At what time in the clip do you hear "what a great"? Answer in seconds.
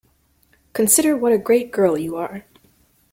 1.15-1.71